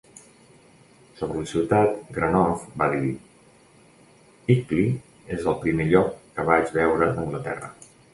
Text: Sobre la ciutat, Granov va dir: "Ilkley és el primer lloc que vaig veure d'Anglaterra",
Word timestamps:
Sobre 1.17 1.41
la 1.41 1.49
ciutat, 1.49 1.99
Granov 2.15 2.63
va 2.81 2.87
dir: 2.93 3.11
"Ilkley 4.55 4.87
és 5.37 5.45
el 5.53 5.59
primer 5.67 5.87
lloc 5.93 6.09
que 6.39 6.47
vaig 6.49 6.73
veure 6.79 7.11
d'Anglaterra", 7.19 7.71